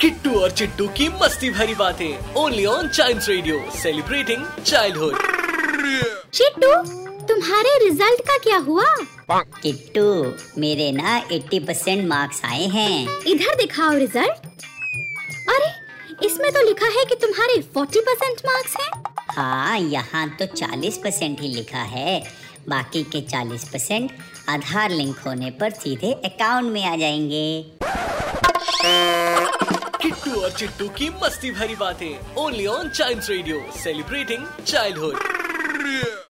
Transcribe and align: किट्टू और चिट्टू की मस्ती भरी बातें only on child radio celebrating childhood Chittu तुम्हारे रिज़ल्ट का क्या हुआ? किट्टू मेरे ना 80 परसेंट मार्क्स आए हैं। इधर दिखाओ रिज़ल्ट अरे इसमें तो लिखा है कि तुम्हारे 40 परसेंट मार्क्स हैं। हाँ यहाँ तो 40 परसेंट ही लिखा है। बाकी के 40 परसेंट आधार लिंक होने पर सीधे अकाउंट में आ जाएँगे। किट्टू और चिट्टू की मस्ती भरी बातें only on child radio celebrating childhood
किट्टू 0.00 0.40
और 0.40 0.50
चिट्टू 0.50 0.86
की 0.88 1.08
मस्ती 1.22 1.50
भरी 1.50 1.74
बातें 1.74 2.34
only 2.34 2.64
on 2.66 2.88
child 2.88 3.22
radio 3.28 3.58
celebrating 3.76 4.44
childhood 4.66 5.16
Chittu 6.34 6.70
तुम्हारे 7.26 7.76
रिज़ल्ट 7.84 8.20
का 8.28 8.36
क्या 8.38 8.56
हुआ? 8.58 8.84
किट्टू 9.62 10.04
मेरे 10.60 10.90
ना 10.92 11.20
80 11.28 11.58
परसेंट 11.66 12.04
मार्क्स 12.08 12.40
आए 12.44 12.66
हैं। 12.66 13.22
इधर 13.26 13.54
दिखाओ 13.54 13.92
रिज़ल्ट 13.94 14.46
अरे 15.48 16.26
इसमें 16.26 16.50
तो 16.52 16.66
लिखा 16.66 16.88
है 16.98 17.04
कि 17.04 17.14
तुम्हारे 17.14 17.56
40 17.76 18.00
परसेंट 18.08 18.40
मार्क्स 18.46 18.76
हैं। 18.76 18.90
हाँ 19.36 19.78
यहाँ 19.78 20.28
तो 20.36 20.46
40 20.56 20.96
परसेंट 20.96 21.40
ही 21.40 21.48
लिखा 21.48 21.82
है। 21.96 22.20
बाकी 22.70 23.02
के 23.14 23.20
40 23.28 23.64
परसेंट 23.72 24.10
आधार 24.48 24.90
लिंक 24.90 25.18
होने 25.18 25.50
पर 25.60 25.70
सीधे 25.82 26.12
अकाउंट 26.24 26.72
में 26.72 26.84
आ 26.84 26.96
जाएँगे। 26.96 27.46
किट्टू 30.02 30.40
और 30.40 30.50
चिट्टू 30.50 30.88
की 30.98 31.10
मस्ती 31.24 31.50
भरी 31.50 31.74
बातें 31.80 32.34
only 32.44 32.66
on 32.66 32.88
child 32.88 33.30
radio 33.30 33.60
celebrating 33.82 34.46
childhood 34.66 36.28